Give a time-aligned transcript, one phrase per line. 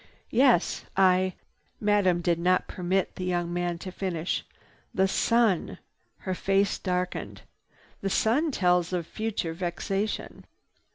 [0.31, 1.33] "Yes, I—"
[1.79, 4.43] Madame did not permit the young man to finish.
[4.95, 5.77] "The Sun!"
[6.21, 7.43] Her face darkened.
[8.01, 10.45] "The Sun tells of future vexation."